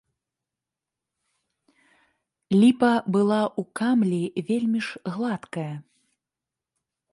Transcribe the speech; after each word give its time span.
Ліпа 2.61 2.89
была 3.17 3.39
ў 3.49 3.61
камлі 3.83 4.23
вельмі 4.51 4.79
ж 4.89 5.17
гладкая. 5.19 5.71